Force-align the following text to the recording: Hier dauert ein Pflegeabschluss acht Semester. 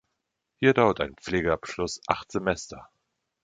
Hier 0.57 0.73
dauert 0.73 0.99
ein 0.99 1.13
Pflegeabschluss 1.21 2.01
acht 2.07 2.31
Semester. 2.31 2.89